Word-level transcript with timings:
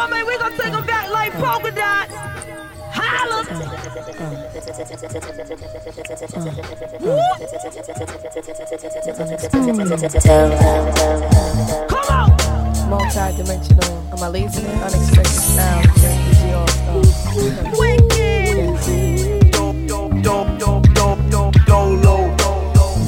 woman, 0.00 0.26
we 0.26 0.38
gonna 0.38 0.56
take 0.56 0.72
them 0.72 0.86
back 0.86 1.10
like 1.10 1.32
polka 1.34 1.70
dots. 1.72 2.14
Holla! 2.92 3.44
Come 11.88 12.06
on! 12.10 12.30
Multi-dimensional, 12.88 14.22
amazing, 14.22 14.66
unexpected 14.66 15.26
sound. 15.26 15.86
Energy 16.02 16.52
all-star. 16.54 17.02
Wicked! 17.78 18.40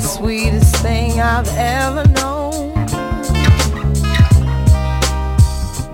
Sweetest 0.02 0.76
thing 0.76 1.20
I've 1.20 1.48
ever 1.56 2.01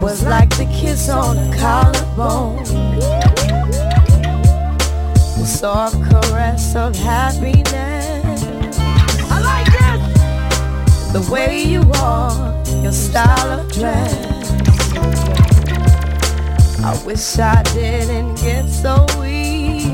was 0.09 0.25
like 0.25 0.49
the 0.57 0.65
kiss 0.65 1.11
on 1.11 1.37
the 1.37 1.57
collarbone. 1.59 2.65
The 5.37 5.45
soft 5.45 5.97
caress 6.09 6.75
of 6.75 6.97
happiness. 6.97 8.41
I 9.31 9.39
like 9.51 9.71
this! 9.79 11.13
The 11.13 11.31
way 11.31 11.63
you 11.63 11.83
walk, 11.83 12.67
your 12.83 12.93
style 12.93 13.61
of 13.61 13.71
dress. 13.71 14.51
I 16.83 17.03
wish 17.05 17.39
I 17.39 17.63
didn't 17.75 18.37
get 18.37 18.67
so 18.67 19.05
weak. 19.21 19.93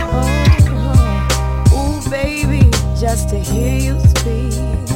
Oh, 0.00 0.38
oh. 1.70 2.00
ooh, 2.06 2.10
baby, 2.10 2.70
just 2.98 3.28
to 3.28 3.38
hear 3.38 3.78
you 3.78 4.00
speak 4.00 4.93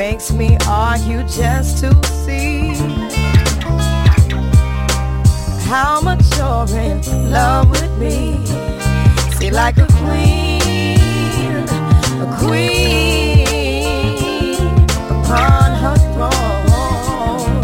makes 0.00 0.32
me 0.32 0.56
argue 0.66 1.22
just 1.24 1.76
to 1.76 1.90
see 2.24 2.68
how 5.68 6.00
much 6.00 6.24
you're 6.38 6.66
in 6.78 7.30
love 7.30 7.68
with 7.68 7.92
me. 7.98 8.42
See, 9.36 9.50
like 9.50 9.76
a 9.76 9.86
queen, 10.00 11.68
a 12.24 12.28
queen 12.40 13.44
upon 15.18 15.68
her 15.82 15.96
throne 16.14 17.60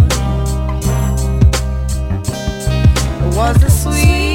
was 3.35 3.57
the 3.65 3.71
sweet, 3.71 4.26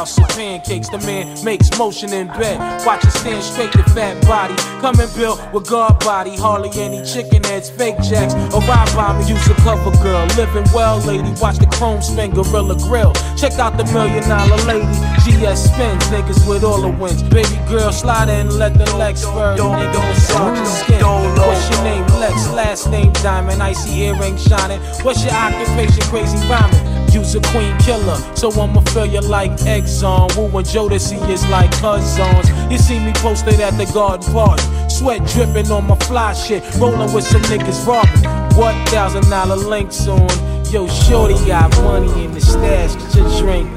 House 0.00 0.16
of 0.16 0.28
Pancakes. 0.30 0.88
The 0.88 0.96
man 1.00 1.44
makes 1.44 1.68
motion 1.78 2.10
in 2.14 2.28
bed. 2.28 2.56
Watch 2.86 3.04
it 3.04 3.10
stand 3.10 3.44
straight, 3.44 3.70
the 3.72 3.84
fat 3.92 4.16
body. 4.24 4.56
Coming 4.80 5.12
built 5.14 5.38
with 5.52 5.68
guard 5.68 5.98
body. 5.98 6.34
Hardly 6.36 6.70
any 6.80 7.04
chicken 7.04 7.44
heads, 7.44 7.68
fake 7.68 8.00
jacks. 8.00 8.32
Arrive 8.56 8.88
by 8.96 9.12
me, 9.18 9.28
use 9.28 9.46
a 9.46 9.54
cover 9.60 9.92
girl. 10.02 10.24
Living 10.40 10.64
well, 10.72 10.96
lady. 11.04 11.30
Watch 11.38 11.58
the 11.58 11.66
chrome 11.66 12.00
spin, 12.00 12.30
Gorilla 12.30 12.76
Grill. 12.78 13.12
Check 13.36 13.58
out 13.58 13.76
the 13.76 13.84
million 13.92 14.26
dollar 14.26 14.56
lady. 14.64 14.88
GS 15.20 15.68
spins, 15.68 16.04
niggas 16.08 16.48
with 16.48 16.64
all 16.64 16.80
the 16.80 16.88
wins. 16.88 17.22
Baby 17.24 17.60
girl, 17.68 17.92
slide 17.92 18.30
in, 18.30 18.48
let 18.56 18.72
the 18.72 18.88
legs 18.96 19.20
spur. 19.20 19.54
Nigga, 19.58 20.00
massage 20.08 20.56
your 20.56 20.66
skin. 20.80 21.04
What's 21.04 21.68
your 21.68 21.84
name? 21.84 22.06
Lex, 22.18 22.48
last 22.54 22.88
name 22.88 23.12
Diamond. 23.20 23.62
Icy 23.62 24.00
earring 24.00 24.38
shining. 24.38 24.80
What's 25.04 25.22
your 25.24 25.34
occupation? 25.34 26.00
Crazy 26.08 26.38
rhyming. 26.48 26.89
Use 27.12 27.34
a 27.34 27.40
queen 27.52 27.76
killer, 27.78 28.16
so 28.36 28.50
I'ma 28.52 28.80
feel 28.92 29.06
you 29.06 29.20
like 29.20 29.50
Exxon. 29.66 30.36
Wu 30.36 30.44
and 30.58 30.66
Jodeci 30.66 31.18
is 31.28 31.46
like 31.48 31.70
cousins. 31.72 32.48
You 32.70 32.78
see 32.78 33.00
me 33.00 33.12
posted 33.14 33.60
at 33.60 33.76
the 33.76 33.86
garden 33.92 34.32
party, 34.32 34.62
sweat 34.88 35.26
dripping 35.26 35.70
on 35.72 35.86
my 35.88 35.96
fly 35.96 36.32
shit, 36.34 36.62
rolling 36.76 37.12
with 37.12 37.24
some 37.24 37.42
niggas 37.42 37.84
robbing. 37.86 38.56
What 38.56 38.74
thousand 38.88 39.28
dollar 39.28 39.56
links 39.56 40.06
on? 40.06 40.28
Yo, 40.70 40.86
shorty 40.86 41.34
got 41.46 41.70
money 41.82 42.24
in 42.24 42.32
the 42.32 42.40
stash, 42.40 42.94
your 43.16 43.28
drink. 43.40 43.68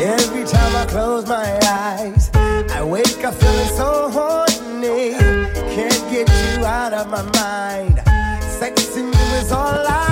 Every 0.00 0.44
time 0.44 0.74
I 0.74 0.86
close 0.86 1.26
my 1.26 1.58
eyes, 1.64 2.30
I 2.34 2.82
wake 2.82 3.22
up 3.22 3.34
feeling 3.34 3.68
so 3.76 4.08
horny. 4.10 5.12
Can't 5.74 6.10
get 6.10 6.28
you 6.28 6.64
out 6.64 6.94
of 6.94 7.08
my 7.10 7.22
mind. 7.38 7.98
Sexing 8.58 9.12
you 9.12 9.36
is 9.36 9.52
all 9.52 9.86
I 9.86 10.11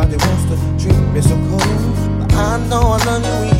Everybody 0.00 0.26
wants 0.26 0.44
to 0.48 0.56
treat 0.82 0.98
me 1.12 1.20
so 1.20 1.36
cold. 1.50 2.20
But 2.20 2.32
I 2.32 2.56
know 2.68 2.96
I 2.96 3.04
love 3.04 3.59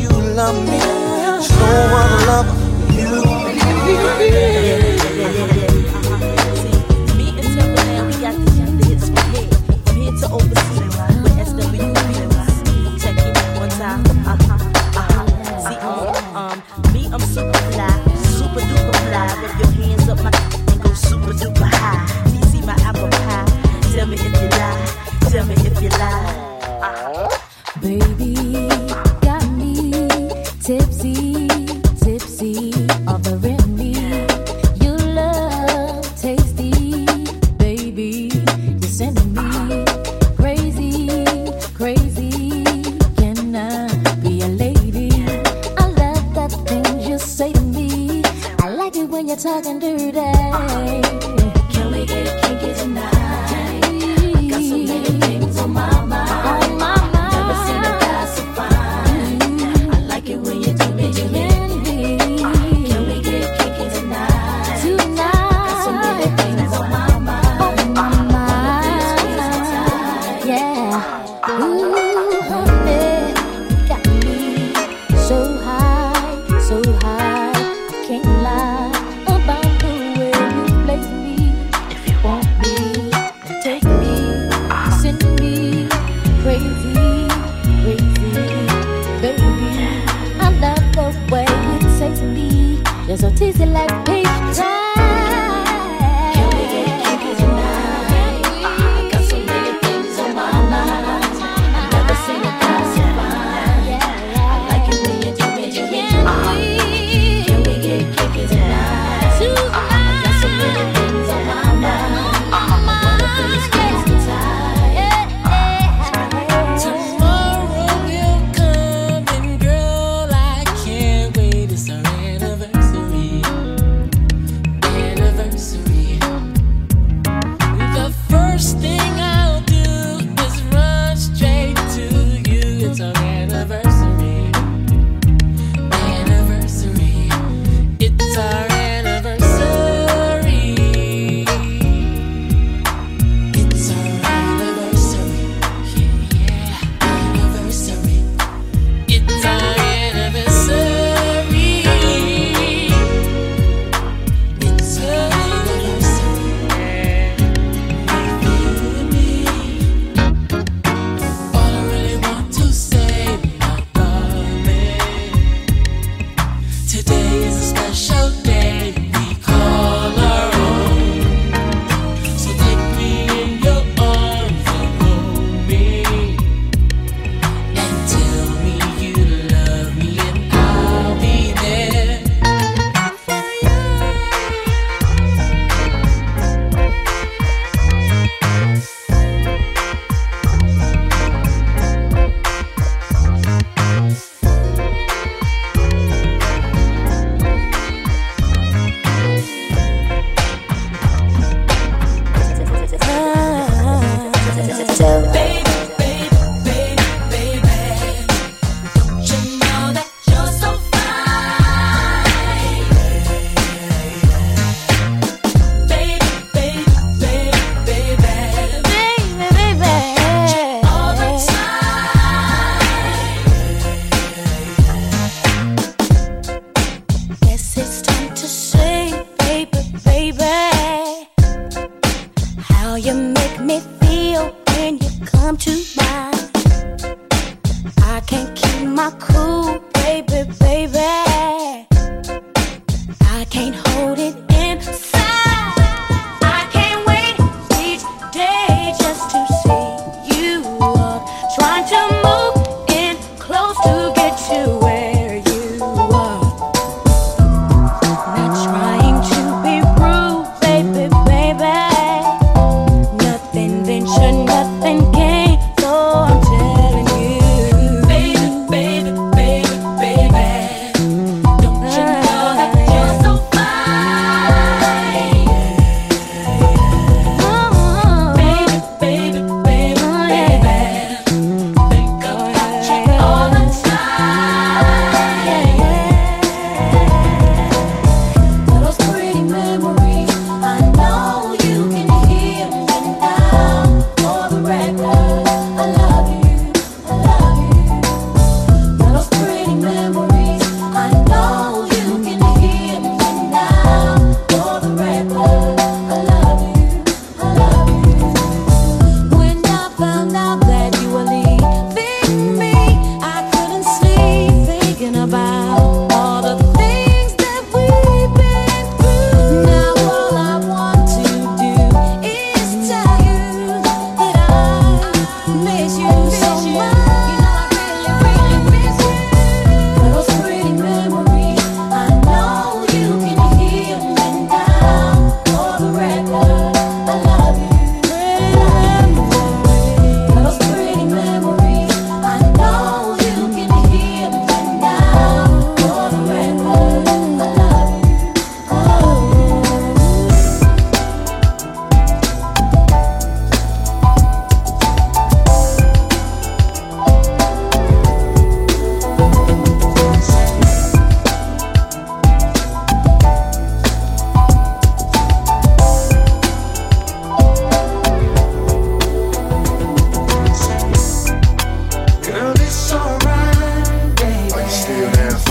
You 375.01 375.50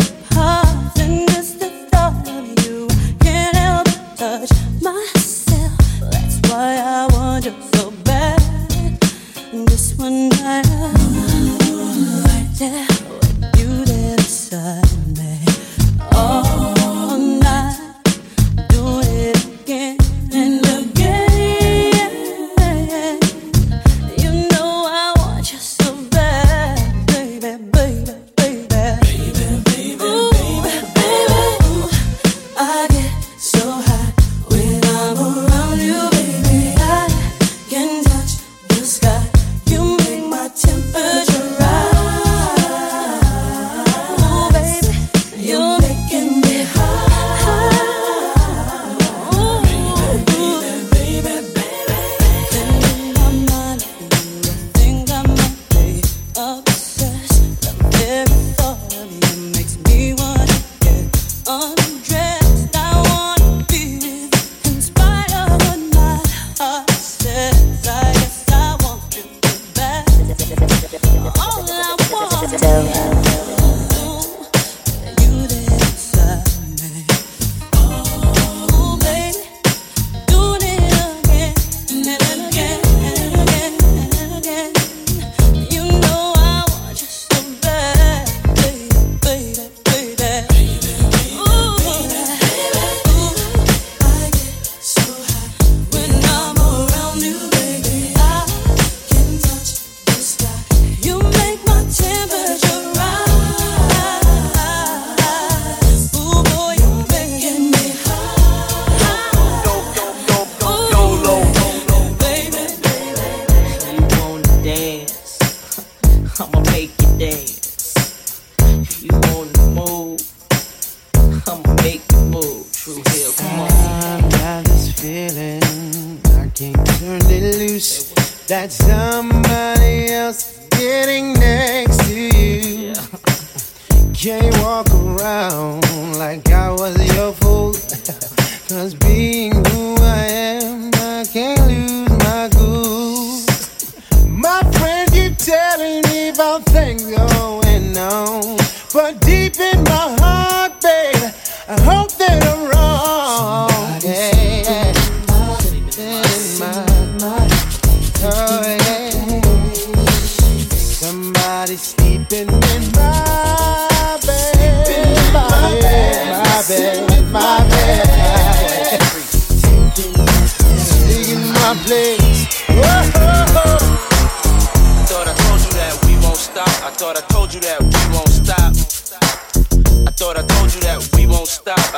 But 148.93 149.21
deep 149.21 149.57
in 149.57 149.83
my 149.83 150.15
heart. 150.19 150.50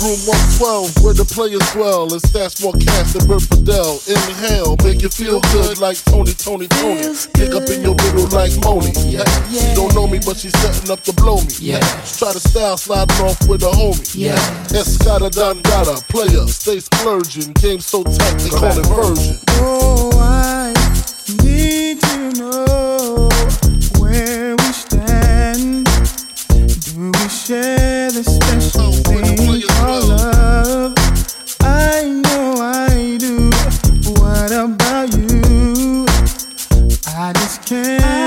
Room 0.00 0.16
112, 0.64 1.04
where 1.04 1.12
the 1.12 1.28
players 1.28 1.60
dwell, 1.76 2.08
and 2.08 2.22
stash 2.24 2.56
more 2.64 2.72
cash 2.72 3.12
than 3.12 3.28
Bert 3.28 3.44
Fidel. 3.44 4.00
Inhale, 4.08 4.72
make 4.80 5.04
you 5.04 5.12
feel 5.12 5.44
good 5.52 5.76
like 5.76 6.00
Tony, 6.08 6.32
Tony, 6.32 6.68
Tony. 6.68 7.04
Pick 7.36 7.52
up 7.52 7.68
in 7.68 7.84
your 7.84 7.92
middle 8.08 8.24
like 8.32 8.56
Moni. 8.64 8.96
Yeah. 9.04 9.28
yeah. 9.52 9.60
She 9.60 9.74
don't 9.76 9.92
know 9.92 10.08
me, 10.08 10.16
but 10.24 10.40
she's 10.40 10.56
setting 10.56 10.90
up 10.90 11.04
to 11.04 11.12
blow 11.12 11.44
me. 11.44 11.52
Yeah. 11.60 11.84
Try 12.16 12.32
to 12.32 12.40
style 12.40 12.78
sliding 12.80 13.20
off 13.20 13.44
with 13.44 13.60
a 13.62 13.68
homie. 13.68 14.00
Yeah. 14.16 14.40
Escada 14.72 15.28
Dandada, 15.28 16.00
player, 16.08 16.48
stay 16.48 16.80
splurging. 16.80 17.52
Game 17.60 17.80
so 17.80 18.02
tight, 18.02 18.40
they 18.40 18.48
call 18.56 18.72
it 18.72 18.86
version. 18.88 19.36
Oh, 19.60 20.16
I 20.16 20.72
need 21.44 22.00
to 22.00 22.40
know 22.40 23.28
where 24.00 24.56
we 24.56 24.72
stand. 24.72 25.84
Do 26.48 27.12
we 27.12 27.28
share 27.28 28.10
the 28.10 28.24
special 28.24 28.88
oh, 28.88 28.92
thing 28.92 29.36
called 29.36 29.40
love? 29.40 29.49
I 31.62 32.04
know 32.22 32.54
I 32.60 33.16
do. 33.18 33.50
What 34.12 34.52
about 34.52 35.12
you? 35.14 36.06
I 37.16 37.32
just 37.34 37.64
can't 37.66 38.19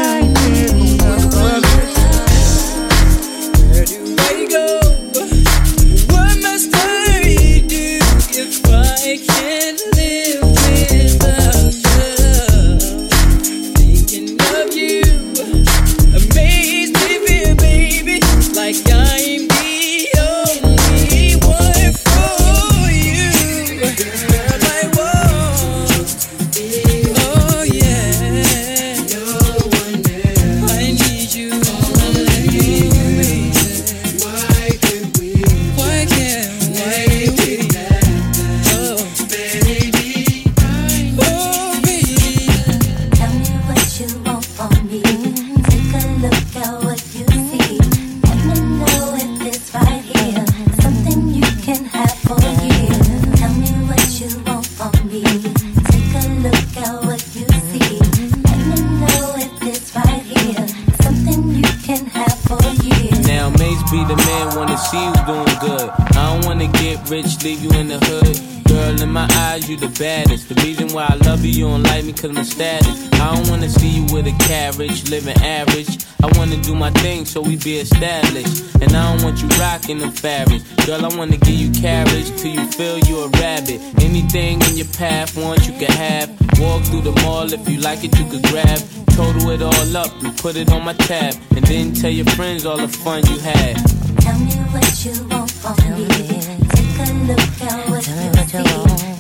the 64.04 64.16
man, 64.16 64.56
wanna 64.56 64.78
see 64.78 65.04
you 65.04 65.14
doing 65.26 65.58
good. 65.60 65.90
I 66.18 66.34
don't 66.34 66.46
wanna 66.46 66.68
get 66.68 67.10
rich, 67.10 67.44
leave 67.44 67.64
you 67.64 67.72
in 67.72 67.88
the 67.88 68.00
hood. 68.00 68.64
Girl, 68.68 69.02
in 69.02 69.12
my 69.12 69.28
eyes, 69.48 69.70
you 69.70 69.78
the 69.78 69.90
baddest. 70.00 70.50
The 70.50 70.56
reason 70.64 70.94
why 70.94 71.06
I 71.10 71.16
love 71.28 71.46
you, 71.46 71.52
you 71.52 71.66
don't 71.66 71.84
like 71.84 72.06
me, 72.06 72.14
cause 72.14 72.32
my 72.32 72.44
status. 72.44 73.12
I 73.14 73.36
don't 73.36 73.48
wanna 73.50 73.70
see 73.70 73.90
you 73.90 74.06
with 74.14 74.28
a 74.28 74.36
carriage, 74.48 75.10
living 75.10 75.38
average. 75.44 76.06
I 76.24 76.28
wanna 76.38 76.58
do 76.58 76.74
my 76.74 76.90
thing 77.04 77.26
so 77.26 77.42
we 77.42 77.58
be 77.58 77.78
established. 77.78 78.76
And 78.82 78.96
I 78.96 79.12
don't 79.12 79.24
want 79.24 79.42
you 79.42 79.48
rocking 79.60 80.00
the 80.00 80.10
fabric. 80.10 80.62
Girl, 80.86 81.06
I 81.06 81.16
wanna 81.16 81.38
give 81.38 81.56
you 81.56 81.72
carriage 81.72 82.30
till 82.40 82.54
you 82.54 82.66
feel 82.72 82.98
you 83.00 83.24
a 83.24 83.30
rabbit. 83.40 83.80
Anything 84.02 84.62
in 84.62 84.78
your 84.78 84.92
path, 84.98 85.38
want 85.38 85.68
you 85.68 85.74
can 85.74 85.92
have. 85.92 86.53
Walk 86.60 86.84
through 86.84 87.02
the 87.02 87.14
mall, 87.24 87.52
if 87.52 87.68
you 87.70 87.80
like 87.80 88.04
it, 88.04 88.18
you 88.18 88.26
could 88.30 88.44
grab. 88.44 88.80
Total 89.08 89.50
it 89.52 89.62
all 89.62 89.98
up 89.98 90.12
and 90.24 90.36
put 90.38 90.56
it 90.56 90.72
on 90.72 90.84
my 90.84 90.94
tab. 90.94 91.36
And 91.56 91.66
then 91.66 91.94
tell 91.94 92.12
your 92.12 92.26
friends 92.36 92.66
all 92.66 92.78
the 92.78 92.88
fun 92.88 93.26
you 93.28 93.40
had. 93.40 93.76
Tell 94.22 94.40
me 94.40 94.56
what 94.74 95.06
you 95.06 95.14
want 95.28 95.52
from 95.52 95.76
me. 95.94 96.08
Take 96.08 97.00
a 97.00 97.14
look 97.30 97.62
at 97.62 97.90
what 97.90 98.08
you 98.08 98.14
see. 98.48 98.64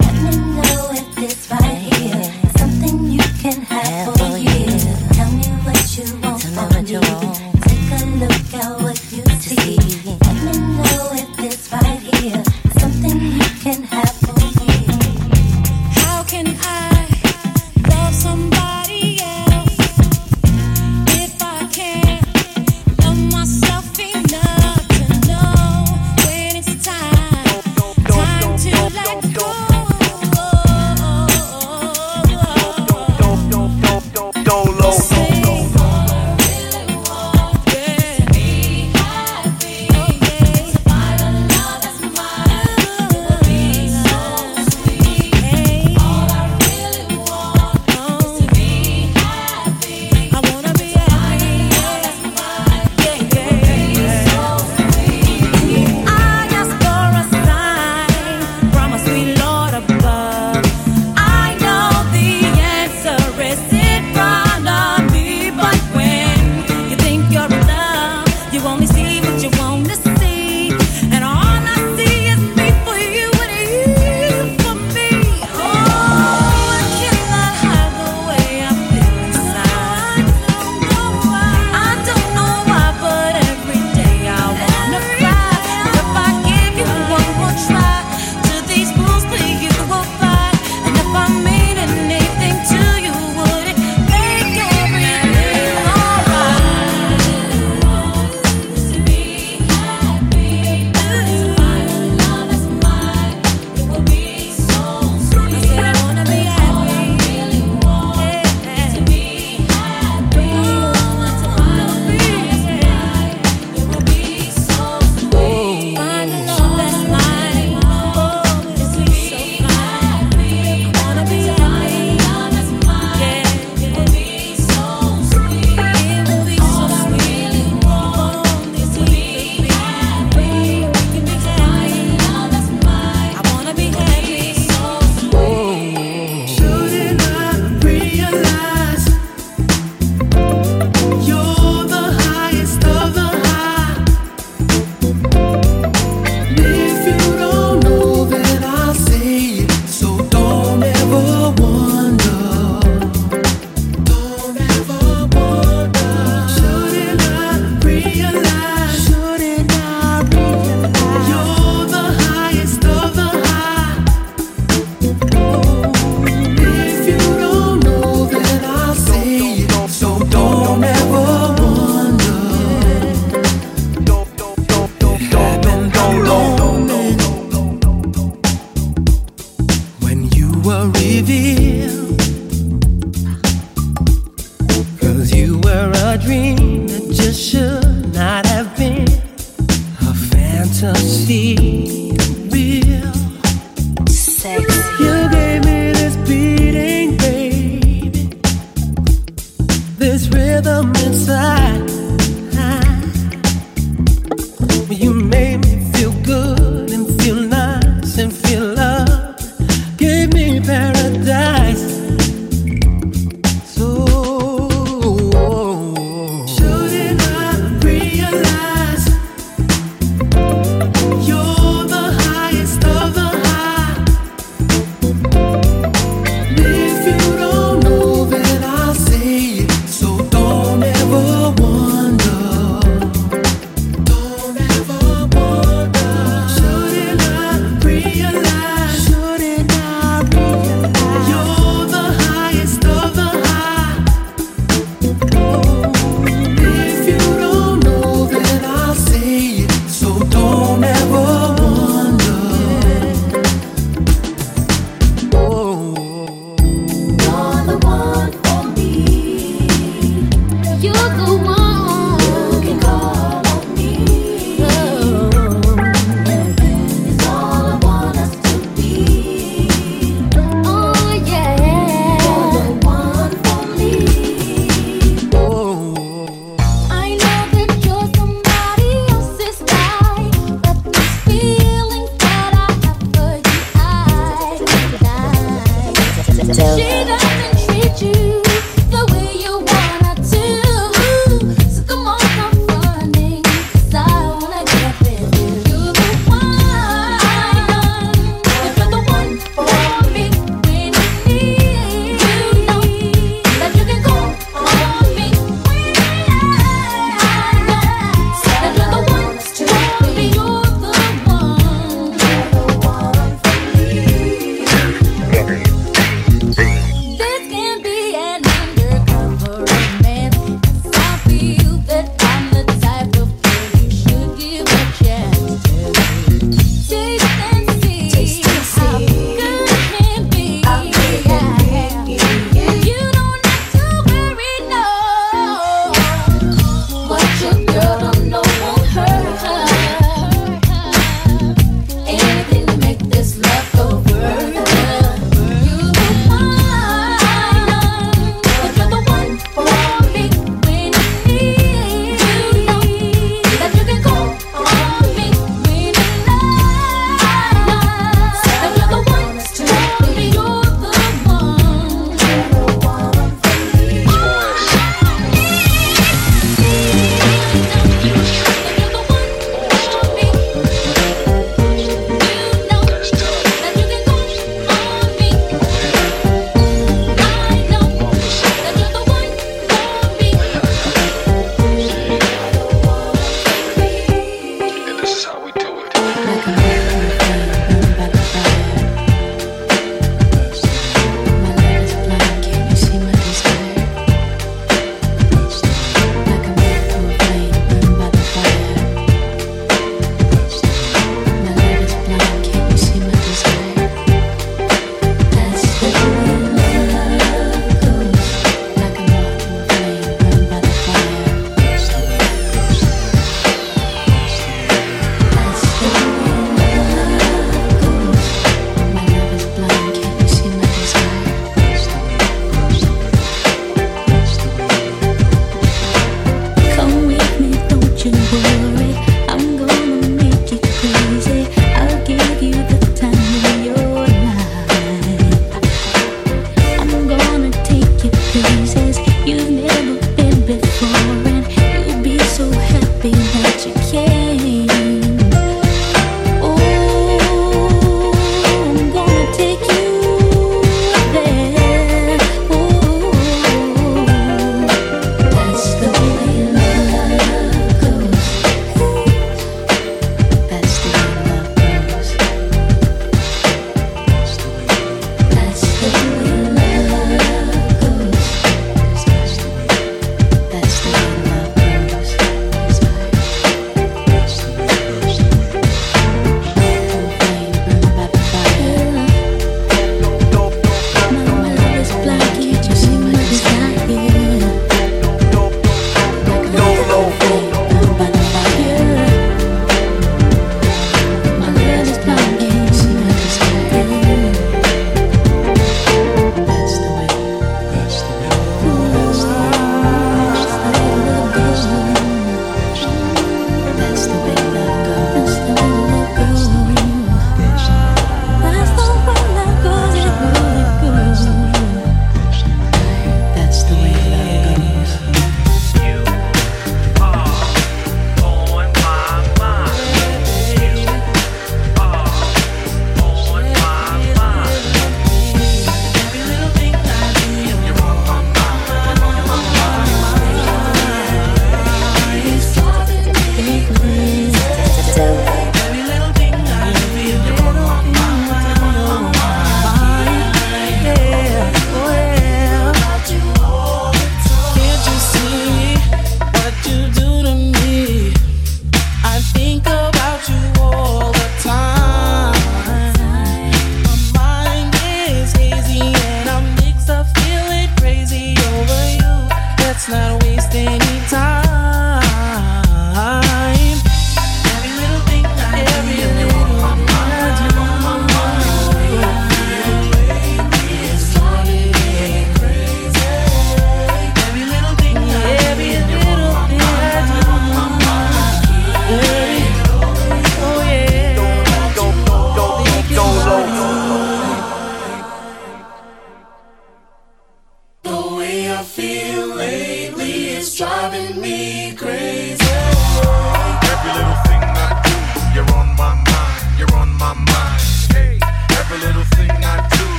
Let 0.00 0.14
me 0.22 0.30
know 0.56 0.90
if 0.92 1.18
it's 1.18 1.50
right. 1.50 1.83